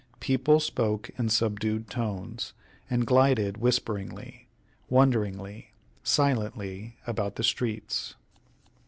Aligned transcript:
People 0.19 0.59
spoke 0.59 1.11
in 1.19 1.29
subdued 1.29 1.87
tones, 1.87 2.53
and 2.89 3.05
glided 3.05 3.57
whisperingly, 3.57 4.47
wonderingly, 4.89 5.73
silently 6.03 6.97
about 7.05 7.35
the 7.35 7.43
streets. 7.43 8.15